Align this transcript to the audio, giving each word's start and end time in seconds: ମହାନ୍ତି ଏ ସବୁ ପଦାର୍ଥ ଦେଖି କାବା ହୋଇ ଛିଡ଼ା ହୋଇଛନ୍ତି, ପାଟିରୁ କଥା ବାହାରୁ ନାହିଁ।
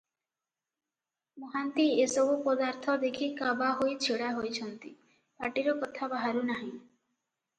ମହାନ୍ତି 1.43 1.83
ଏ 2.05 2.07
ସବୁ 2.13 2.37
ପଦାର୍ଥ 2.47 2.95
ଦେଖି 3.03 3.29
କାବା 3.41 3.69
ହୋଇ 3.81 3.93
ଛିଡ଼ା 4.05 4.31
ହୋଇଛନ୍ତି, 4.39 4.93
ପାଟିରୁ 5.43 5.79
କଥା 5.83 6.09
ବାହାରୁ 6.15 6.45
ନାହିଁ। 6.51 6.73